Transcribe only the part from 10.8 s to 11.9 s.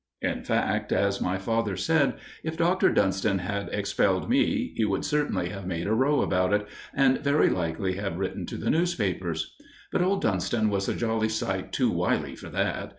a jolly sight